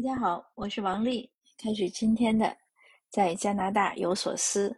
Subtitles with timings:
[0.00, 1.28] 大家好，我是王丽。
[1.60, 2.56] 开始今天的
[3.10, 4.72] 在加拿大有所思。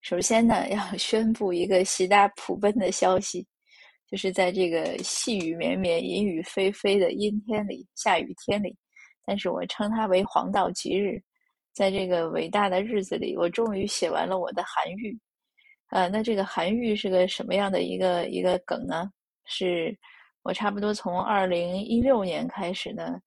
[0.00, 3.44] 首先呢，要 宣布一个喜大普奔的消息，
[4.08, 8.76] 就是在这个细雨绵绵、阴雨霏霏的阴天里、下雨天里，
[9.26, 11.20] 但是我称它为黄道吉日。
[11.72, 15.18] 在这个伟大的日子里，我终于写完了我的韩愈。
[15.90, 19.10] 呃，那这个韩愈是个什么样的一个一个梗呢？
[19.46, 19.98] 是
[20.44, 23.20] 我差不多从二零一六年开始呢。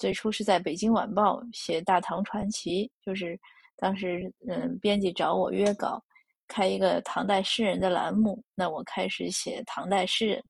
[0.00, 3.38] 最初是在北京晚报写《大唐传奇》，就是
[3.76, 6.02] 当时嗯，编辑找我约稿，
[6.48, 8.42] 开一个唐代诗人的栏目。
[8.54, 10.42] 那我开始写唐代诗人。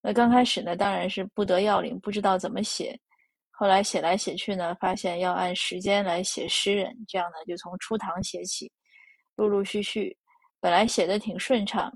[0.00, 2.98] 那刚开始呢，当然是不得要领，不知道怎么写。
[3.50, 8.72] 后来写来写去呢，发现要按时间来写诗人，这样呢，就从初唐写起，
[9.36, 10.16] 陆陆续续，
[10.58, 11.92] 本来写的挺顺畅。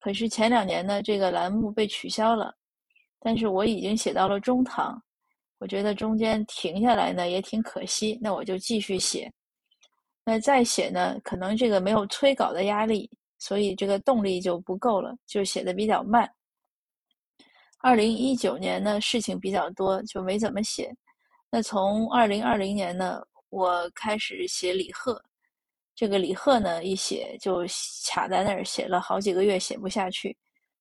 [0.00, 2.52] 可是前两年呢，这个栏目被取消了，
[3.20, 5.00] 但是我已经写到了中唐。
[5.60, 9.30] 我觉得中间停下来呢也挺可惜，那我就继续写。
[10.24, 16.28] 那再写呢，可能这个没有催稿的压力，所以这个动力就不够了，就写的比较慢。
[17.80, 20.90] 二零一九年呢，事情比较多，就没怎么写。
[21.50, 25.22] 那从二零二零年呢，我开始写李贺。
[25.94, 27.66] 这个李贺呢，一写就
[28.08, 30.34] 卡在那儿，写了好几个月，写不下去。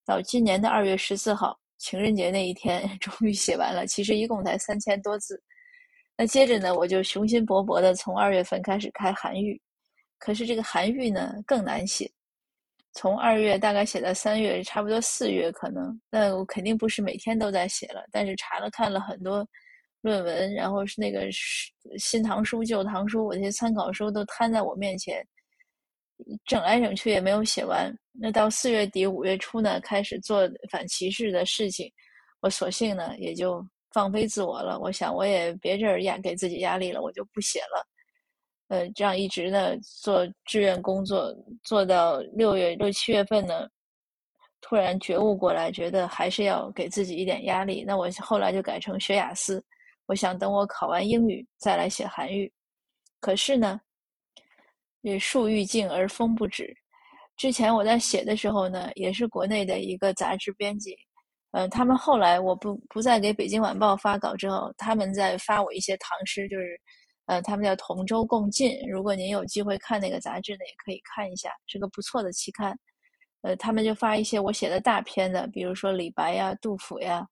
[0.05, 1.59] 到今年的二月十四号。
[1.79, 5.41] 情人节那一天 终于写完了，其实一共才三千多字。
[6.15, 9.59] 那接着呢，我就雄心勃勃的从二月份开始开韩愈，
[10.19, 12.11] 可是这个韩愈呢更难写。
[12.93, 18.05] 从二月大概写到三月，差不多四月可能，那我肯定不是每天都在写了。
[18.11, 19.47] 但是查了看了很多
[20.01, 21.27] 论文，然后是那个
[21.97, 25.25] 新唐书、旧唐书，我这些参考书都摊在我面前。
[26.45, 31.91] 整来整去也没有写完，那到四月底五月初呢，开始做反歧视的事情，
[32.41, 34.77] 我索性呢也就放飞自我了。
[34.79, 37.87] 我想我也别这儿压给自己压力了，我就不写了。
[38.67, 43.67] 呃，这样一直呢做志愿工作，做到六月六七月份呢，
[44.61, 47.83] 突然觉悟过来，觉得还是要给自己一点压力。
[47.87, 49.63] 那我后来就改成学雅思，
[50.05, 52.51] 我想等我考完英语再来写韩语。
[53.19, 53.79] 可是呢。
[55.01, 56.75] 这树欲静而风不止。
[57.39, 60.93] 之前我在写的时候呢，也是国内的一个杂志编辑，
[61.51, 66.77] 嗯，他们后来我不不再给北京晚报发稿之后，他们在发我一些唐诗，就是，
[67.27, 68.77] 呃，他们叫同舟共进。
[68.89, 72.77] 如果您有机会看那个杂志呢，也可以看一下，是个不错的期刊。
[73.43, 77.25] 呃，他们就发一些我写的大篇的，比如说李白呀、杜甫呀，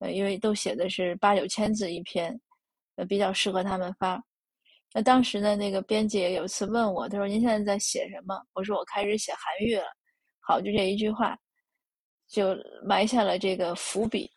[0.00, 2.38] 呃，因为都写的是八九千字一篇，
[2.96, 4.22] 呃，比较适合他们发。
[4.98, 9.84] 那当时呢，那个编辑有一次问我，他说：“您现在在写什么？”我说：“我开始写韩愈了。”
[10.40, 11.36] 好，就这一句话，
[12.26, 14.30] 就埋下了这个伏笔。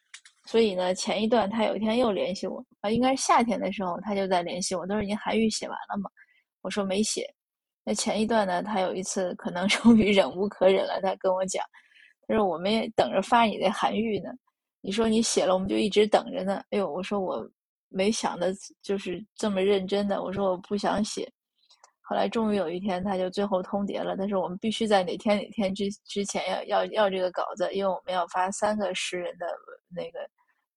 [0.45, 6.09] 所以呢，前一段他有一天又联系我，啊，应该是夏天的时候，他就在联系我，他说：“您韩愈写完了吗？”
[6.61, 7.25] 我说：“没写。”
[7.85, 11.63] 那前一段呢，他有一次可能 终于忍无可忍了，他跟我讲
[12.27, 14.29] ：“他说我们也等着发你的韩愈呢，
[14.81, 17.49] 你说你写了，我们就一直等着呢。”哎呦，我说我。
[17.89, 21.31] 没想的就是这么认真的，我说我不想写，
[22.01, 29.45] 后来终于有一天他就最后通牒了，他说我们必须在哪天哪天之之前要要要这个稿子，因为我们要发三个诗人的
[29.95, 30.19] 那个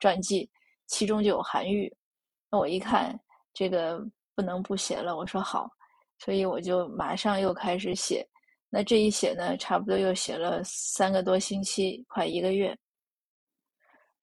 [0.00, 0.50] 传记，
[0.86, 1.94] 其中就有韩愈。
[2.50, 3.18] 那我一看
[3.54, 4.02] 这个
[4.34, 5.68] 不能不写了，我说好，
[6.18, 8.26] 所以我就马上又开始写。
[8.68, 12.76] 那这一写呢，差不多又写了三个多星期，快一个月。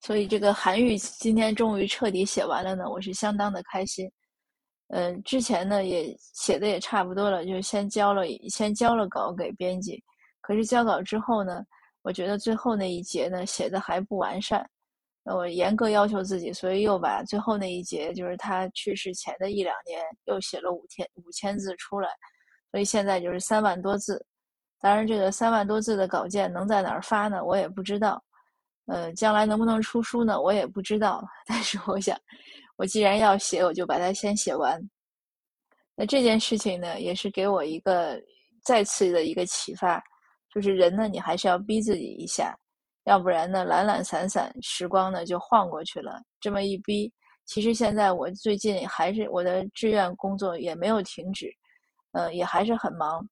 [0.00, 4.10] 所以这个韩愈今天终于彻底写完了呢，我是相当的开心。
[4.88, 10.02] 嗯，之前呢也写的也差不多了，就先交了先交了稿给编辑。
[10.40, 11.62] 可是交稿之后呢，
[12.02, 14.68] 我觉得最后那一节呢写的还不完善，
[15.22, 22.08] 那我严格要求自己，所以又把最后那一节，就是他去世前的一两年，又写了五千五千字出来。
[22.70, 24.24] 所以现在就是三万多字。
[24.80, 27.44] 当然，这个三万多字的稿件能在哪儿发呢？
[27.44, 28.20] 我也不知道。
[28.86, 30.40] 呃，将来能不能出书呢？
[30.40, 31.22] 我也不知道。
[31.46, 32.18] 但是我想，
[32.76, 34.80] 我既然要写，我就把它先写完。
[35.94, 38.20] 那这件事情呢，也是给我一个
[38.64, 40.02] 再次的一个启发，
[40.52, 42.56] 就是人呢，你还是要逼自己一下，
[43.04, 46.20] 要不然呢，懒懒散散，时光呢就晃过去了。
[46.40, 47.12] 这么一逼，
[47.44, 51.52] 其实现在我最近还是我的志愿工作也没有停止，
[52.12, 53.28] 呃，也还是很忙。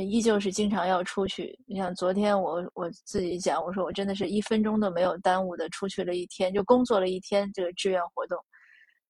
[0.00, 1.58] 依旧是经常要出去。
[1.66, 8.38] 你像昨天我我自己讲，我说我真的是一分钟都没有耽误的出去了一天，就工作了一天这个志愿活动。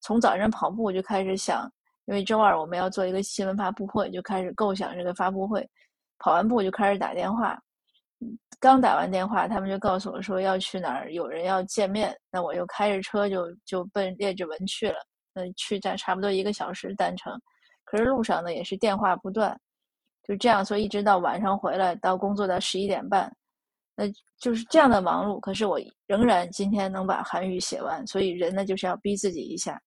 [0.01, 1.71] 从早上跑步就开始想，
[2.07, 5.69] 因为周二我们要做一个新闻发布会，就开始构想这个发布会。
[6.19, 7.59] 跑完步就开始打电话，
[8.61, 12.17] 刚打完电话，他们就告诉我说要去哪儿，有人要见面。
[12.31, 14.97] 那我又开着车就就奔列治文去了。
[15.35, 17.33] 嗯，去在差不多一个小时单程，
[17.85, 19.59] 可是路上呢也是电话不断，
[20.25, 23.35] 就这样，所以一直到晚上回来，到工作到十一点半，
[23.97, 24.05] 那
[24.39, 25.41] 就是这样的忙碌。
[25.41, 29.81] 可是我仍然今天能把韩语写完，所以人呢就是要逼自己一下。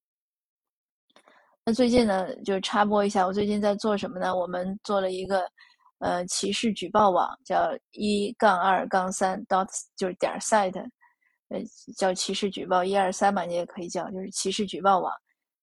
[1.64, 4.36] 那最近呢，就插播一下，我最近在做什么呢？
[4.36, 5.50] 我们做了一个
[5.98, 10.78] 呃歧视举报网，叫一杠二杠三 dot 就是点 site，
[11.50, 11.60] 呃
[11.98, 15.12] 叫歧视举报一二三嘛，你也可以叫，就是歧视举报网，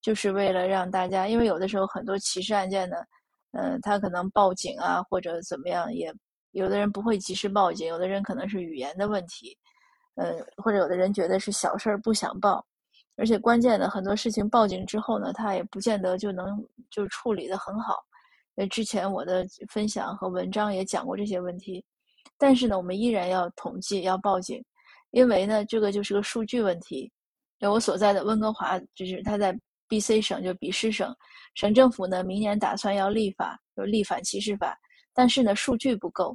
[0.01, 2.97] 就是为了让大家，因为有的时候很多歧视案件呢，
[3.53, 6.13] 嗯，他可能报警啊或者怎么样，也
[6.53, 9.57] 有的人不会及时报警，有的人可能是语言的问题，
[10.17, 12.65] 呃，或者有的人觉得是小事儿不想报。
[13.17, 16.47] 而且关键的很多事情报警之后呢，他也不见得就能
[16.91, 17.97] 就处理得很好。
[18.55, 21.85] 因为之前我的分享和文章也讲过这些问题，
[22.39, 24.63] 但是呢，我们依然要统计要报警，
[25.11, 27.11] 因为呢，这个就是个数据问题。
[27.59, 29.59] 就我所在的温哥华，就是他在
[29.93, 31.15] B.C 省，就比斯省，
[31.55, 34.75] 省政府呢明年打算要立法，就立反歧视法，
[35.13, 36.35] 但是呢数据不够，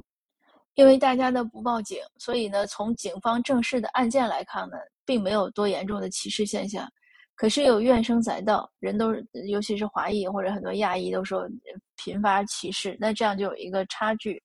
[0.74, 4.76] 因为大家都不报警，所以呢从警方正式的案件来看呢。
[5.08, 6.86] 并没有多严重的歧视现象，
[7.34, 9.14] 可是有怨声载道，人都
[9.46, 11.48] 尤其是华裔或者很多亚裔都说
[11.96, 14.38] 频发歧视，那这样就有一个差距，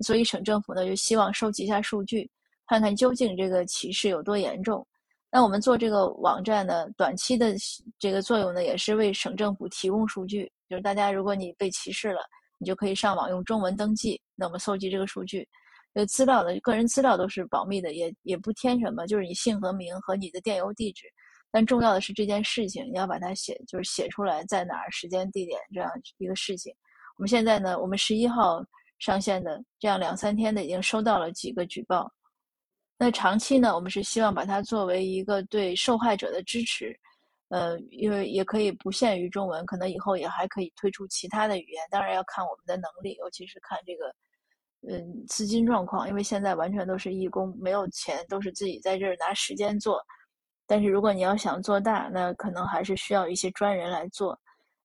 [0.00, 2.28] 所以省政府呢就希望收集一下数据，
[2.66, 4.84] 看看究竟这个歧视有多严重。
[5.30, 7.54] 那我们做这个网站呢，短期的
[7.98, 12.20] 这个作用呢，也是为省政府提供数据，就是大家如果你被歧视了，
[12.58, 15.46] 你就可以上网用中文登记，那我们搜集这个数据。
[15.94, 21.06] 呃，资料的个人资料都是保密的，也也不填什么，就是你姓和名和你的电邮地址。
[21.50, 26.72] 但重要的是这件事情，你要把它写，就是写出来在哪儿、时间、地点这样一个事情。
[27.16, 28.62] 我们现在呢，我们十一号
[28.98, 32.10] 上线的，这样两三天的已经收到了几个举报。
[32.98, 36.98] 那长期呢，我们是希望把它作为一个对受害者的支持。
[37.48, 44.14] 呃，因为也可以不限于中文，可能以后也还可以推出其他的语言，当然要看我们的能力，尤其是看这个。
[44.88, 50.00] 嗯，资金状况，因为现在完全都是义工，没有钱，都是自己在这儿拿时间做。
[50.68, 54.38] 但是如果你要想做大，那可能还是需要一些专人来做。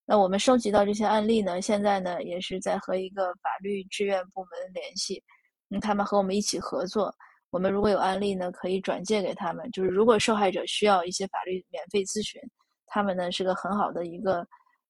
[0.03, 5.23] 那我们收集到这些案例呢，现在呢也是在和一个法律志愿部门联系，
[5.69, 7.13] 嗯，他们和我们一起合作。
[7.53, 9.69] 我们如果有案例呢，可以转借给他们。
[9.71, 12.41] 就是如果受害者需要一些法律免费咨询，
[12.87, 14.45] 他们呢是个很好的一个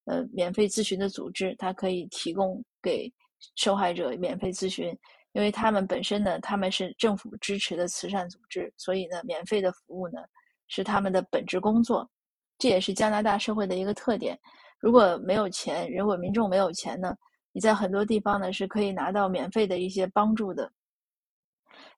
[0.06, 3.14] 呃免费咨询的组织，它可以提供给。
[3.58, 4.98] 受害者免费咨询，
[5.34, 10.22] 因为他们本身呢，他们是政府支持的慈善组织，所以呢，免费的服务呢
[10.70, 12.10] 是他们的本职工作。
[12.58, 14.40] 这也是加拿大社会的一个特点。
[14.80, 17.14] 如果没有钱，如果民众没有钱呢，
[17.52, 20.72] 你在很多地方呢是可以拿到免费的一些帮助的。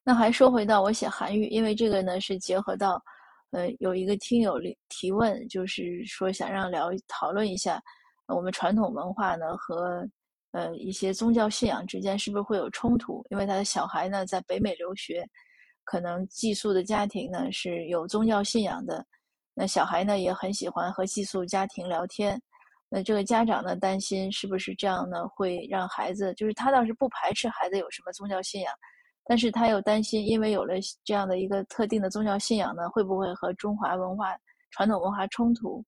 [0.04, 3.02] 那还说回到我写韩愈，因为这个呢是结合到，
[3.50, 7.82] 呃，有一个听友提问，就是说想让聊讨论一下
[8.28, 10.06] 我们传统文化呢和。
[10.52, 13.22] 呃，一些宗教信仰之间是不是会有冲突？
[13.28, 15.22] 因为他的小孩呢在北美留学，
[15.84, 19.04] 可能寄宿的家庭呢是有宗教信仰的，
[19.52, 22.40] 那小孩呢也很喜欢和寄宿家庭聊天，
[22.88, 28.72] 那这个家长呢担心是不是这样呢会让孩子，就是他倒是不排斥孩子有什么宗教信仰，
[29.26, 30.74] 但是他又担心，因为有了
[31.04, 34.36] 这样的一个特定的宗教信仰呢，会不会和中华文化
[34.70, 35.84] 传统文化冲突？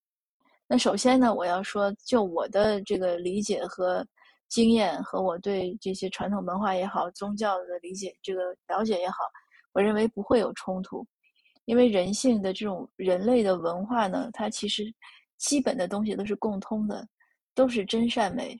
[0.67, 4.07] 那首先呢，我要说，就我的这个理解和。
[4.51, 9.19] 经验和我对这些传统文化也好、宗教的理解、这个了解也好，
[9.75, 11.07] 我认为不会有冲突，
[11.67, 14.91] 因为人性的这种人类的文化呢，它其实
[15.37, 17.07] 基本的东西都是共通的，
[17.55, 18.59] 都是真善美，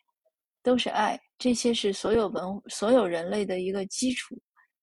[0.63, 4.39] 都是爱，这些是所有文所有人类的一个基础。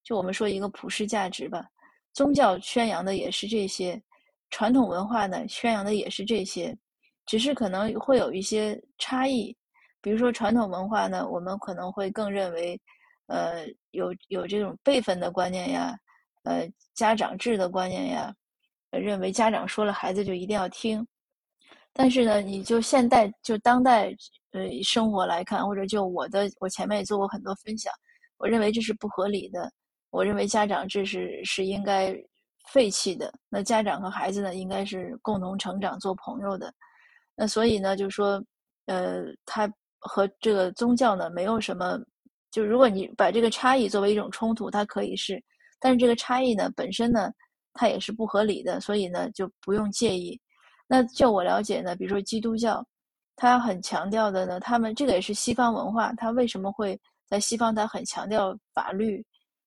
[0.05, 1.67] 就我们说一个普世价值吧，
[2.13, 4.01] 宗教宣扬的也是这些，
[4.51, 6.77] 传统文化呢宣扬的也是这些，
[7.25, 9.53] 只是可能会有一些差异。
[10.01, 12.79] 比如说传统文化呢，我们可能会更认为，
[13.25, 15.97] 呃，有有这种辈分的观念呀，
[16.43, 18.31] 呃，家长制的观念呀，
[18.91, 21.05] 认为家长说了孩子就一定要听。
[21.91, 24.15] 但是呢，你就现代就当代
[24.51, 27.91] 呃生活来看，或者就我的我前面也做过很多分享，
[28.37, 29.71] 我认为这是不合理的。
[30.15, 32.15] 我认为家长这是是应该
[32.71, 33.33] 废弃的。
[33.49, 36.73] 那家长和孩子呢，应该是共同成长做朋友的。
[37.35, 38.43] 那所以呢，就说
[38.85, 39.71] 呃，他。
[40.07, 41.97] 和这个宗教呢没有什么，
[42.51, 45.43] 就如果你把这个差异作为一种冲突，它可以是，
[45.79, 47.31] 但是这个差异呢本身呢，
[47.73, 50.39] 它也是不合理的，所以呢就不用介意。
[50.87, 52.85] 那就我了解呢，比如说基督教，
[53.35, 59.25] 它很强调的呢，他们这个也是西方文化，它为什么会在西方它很强调法律？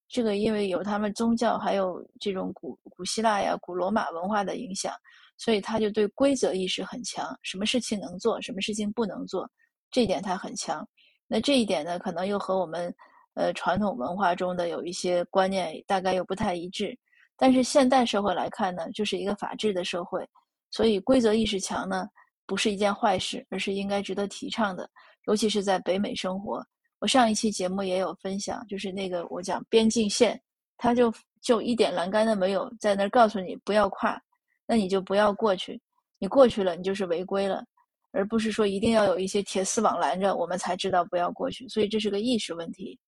[0.09, 4.93] 这个因为有他们宗教还有这种古古希腊呀、古罗马文化的影响，
[5.37, 9.49] 所以他就对规则意识很强，什么事情能做，什么事情不能做，
[9.91, 10.87] 这一点他很强。
[11.27, 12.93] 那这一点呢，可能又和我们
[13.35, 16.99] 呃传统文化中的有一些观念大概又不太一致。
[17.37, 20.27] 但是现代社会来看呢，就是一个法治的社会，
[20.71, 22.09] 所以规则意识强呢，
[22.47, 24.89] 不是一件坏事，而是应该值得提倡的。
[25.27, 26.67] 尤其是在北美生活，
[27.01, 30.41] 我上一期节目也有分享，就是那个我讲边境线，
[30.77, 34.21] 它就就一点栏杆都没有，在那儿告诉你不要跨，
[34.67, 35.81] 那你就不要过去，
[36.19, 37.65] 你过去了，你就是违规了，
[38.11, 42.99] 而不是说一定要有一些铁丝网拦着我们才知道不要过去，所以这是个意识问题。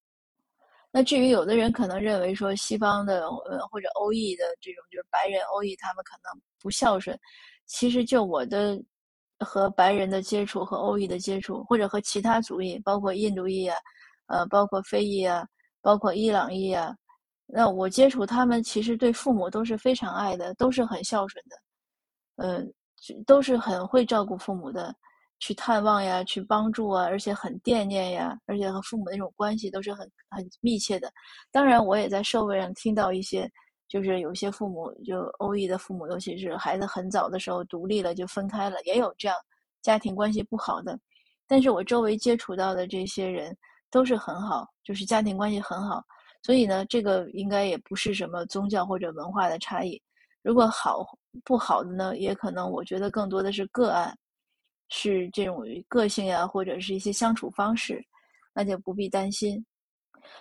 [0.92, 7.18] 那至于有的人可能认为说西方的呃或者欧裔的这种就是白人欧裔他们可能不孝顺，
[7.66, 8.80] 其实就我的
[9.40, 13.76] 和白人的接触和欧裔的接触，或者和其他族裔，包括印度裔啊，
[14.26, 15.47] 呃，包括非裔啊，
[15.82, 16.94] 包括伊朗裔啊，
[17.47, 21.56] 那我接触他们其实对父母都是非常爱的，都是很孝顺的，
[22.37, 22.73] 嗯，
[23.26, 24.94] 都是很会照顾父母的。
[25.42, 31.11] 去探望呀，去帮助啊，而且很惦念呀，而且和父母那种关系都是很很密切的。
[31.50, 33.50] 当然，我也在社会上听到一些，
[33.90, 39.37] 就是有些父母就欧裔的父母，尤其是孩子很早的时候独立了就分开了，也有这样
[39.82, 40.99] 家庭关系不好的。
[41.47, 43.54] 但是我周围接触到的这些人
[43.90, 46.02] 都是很好，就是家庭关系很好。
[46.42, 50.00] 所以呢，这个应该也不是什么宗教或者文化的差异。
[50.42, 51.04] 如果好
[51.44, 54.16] 不好的呢，也可能我觉得更多的是个案。
[54.92, 58.04] 是这种个性呀，或者是一些相处方式，
[58.52, 59.64] 那就不必担心。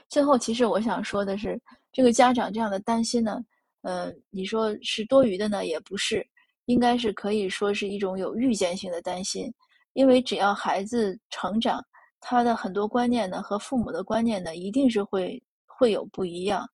[0.09, 3.39] 最后，其实我想说的是，这个家长这样的担心呢，
[3.81, 6.25] 呃，你说是多余的呢，也不是，
[6.65, 9.51] 应该是可以说是一种有预见性的担心。
[9.93, 11.83] 因为只要孩子成长，
[12.19, 16.67] 他的很多观念呢和父母的观念呢，一定是会会有不一样。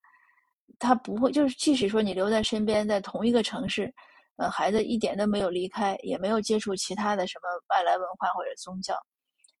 [0.78, 3.92] 他不会，就是即使说你留在身边，在同一个城市。
[4.38, 8.94] 呃，孩子一点都没有离开，也没有接触其他的什么外来文化或者宗教，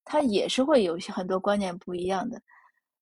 [0.04, 2.38] 他也是会有些很多观念不一样的。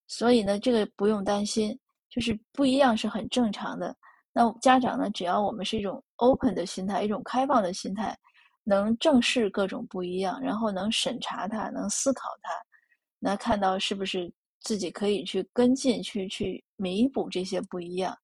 [0.06, 1.76] 所以呢，这个不用担心，
[2.14, 3.94] 就是不一样是很正常的。
[4.32, 8.16] 那家长呢，只要我们是一种 open 的心态，一种开放的心态，
[8.62, 12.52] 能正视各种不一样，然后能审查它，能思考它，
[13.18, 18.16] 那看到是不是自己可以去跟进，去去弥补这些不一样，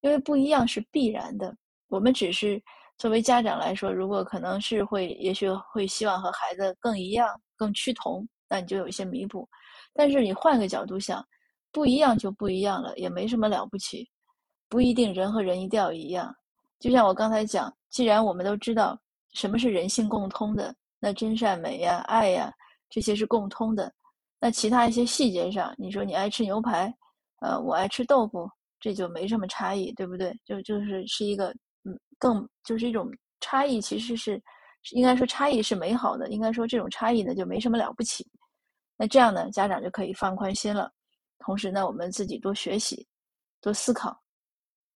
[0.00, 1.54] 因为不一样是必然的，
[1.88, 2.62] 我们只是。
[2.96, 9.48] 作为家长来说，如果可能是会，也许会希望和孩子更一样、更趋同，那你就有一些弥补。
[9.92, 11.18] 但是你换个角度想，
[11.74, 14.08] 不一样就不一样了，也没什么了不起。
[14.68, 16.32] 不一定人和人一定要一样。
[16.78, 18.96] 就像我刚才讲，既然我们都知道
[19.32, 22.52] 什么是人性共通的，那真善美呀、爱呀
[22.88, 23.92] 这些是共通的。
[24.38, 26.94] 那其他一些细节上，你说你爱吃牛排，
[27.40, 30.32] 呃，我爱吃豆腐，这就没什么差异，对不对？
[30.44, 31.54] 就就是是一个。
[31.86, 34.42] 嗯，更就是一种差异，其实是
[34.92, 36.30] 应该说差异是美好的。
[36.30, 38.26] 应该说这种差异呢，就没什么了不起。
[38.96, 40.90] 那这样呢，家长就可以放宽心了。
[41.44, 43.06] 同时呢，我们自己多学习、
[43.60, 44.18] 多思考，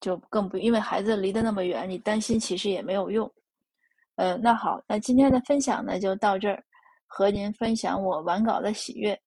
[0.01, 3.31] 就更不因为孩子离得那么远，你担心其实也没有用。
[4.15, 6.65] 呃，那好，那今天的分享呢就到这儿，
[7.07, 9.21] 和您分享我完稿的喜悦，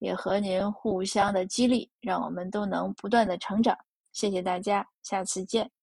[0.00, 3.74] 也和您互相的激励，让我们都能不断的成长。
[4.12, 5.75] 谢谢大家，下次见。